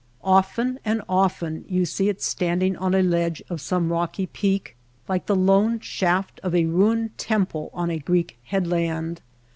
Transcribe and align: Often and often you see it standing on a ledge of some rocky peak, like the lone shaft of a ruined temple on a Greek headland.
Often 0.23 0.79
and 0.83 1.03
often 1.07 1.63
you 1.69 1.85
see 1.85 2.09
it 2.09 2.23
standing 2.23 2.75
on 2.75 2.95
a 2.95 3.03
ledge 3.03 3.43
of 3.51 3.61
some 3.61 3.91
rocky 3.91 4.25
peak, 4.25 4.75
like 5.07 5.27
the 5.27 5.35
lone 5.35 5.79
shaft 5.79 6.39
of 6.41 6.55
a 6.55 6.65
ruined 6.65 7.15
temple 7.19 7.69
on 7.71 7.91
a 7.91 7.99
Greek 7.99 8.39
headland. 8.45 9.21